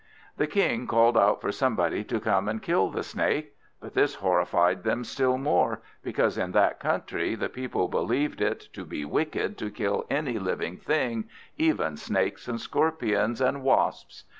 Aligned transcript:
The 0.37 0.47
King 0.47 0.87
called 0.87 1.15
out 1.15 1.41
for 1.41 1.51
somebody 1.51 2.03
to 2.05 2.19
come 2.19 2.47
and 2.49 2.59
kill 2.59 2.89
the 2.89 3.03
Snake; 3.03 3.55
but 3.79 3.93
this 3.93 4.15
horrified 4.15 4.83
them 4.83 5.03
still 5.03 5.37
more, 5.37 5.83
because 6.03 6.39
in 6.39 6.53
that 6.53 6.79
country 6.79 7.35
the 7.35 7.49
people 7.49 7.87
believed 7.87 8.41
it 8.41 8.61
to 8.73 8.83
be 8.83 9.05
wicked 9.05 9.59
to 9.59 9.69
kill 9.69 10.07
any 10.09 10.39
living 10.39 10.77
thing, 10.77 11.29
even 11.55 11.97
snakes, 11.97 12.47
and 12.47 12.59
scorpions, 12.59 13.41
and 13.41 13.61
wasps. 13.61 14.23